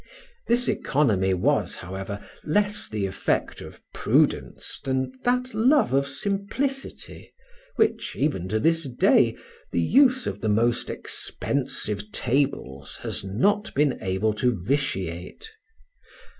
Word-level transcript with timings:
This 0.47 0.67
economy 0.67 1.35
was, 1.35 1.75
however, 1.75 2.27
less 2.43 2.89
the 2.89 3.05
effect 3.05 3.61
of 3.61 3.83
prudence 3.93 4.79
than 4.83 5.11
that 5.23 5.53
love 5.53 5.93
of 5.93 6.07
simplicity, 6.07 7.31
which, 7.75 8.15
even 8.15 8.49
to 8.49 8.59
this 8.59 8.89
day, 8.89 9.37
the 9.71 9.79
use 9.79 10.25
of 10.25 10.41
the 10.41 10.49
most 10.49 10.89
expensive 10.89 12.11
tables 12.11 12.97
has 13.03 13.23
not 13.23 13.71
been 13.75 13.99
able 14.01 14.33
to 14.33 14.59
vitiate. 14.59 15.51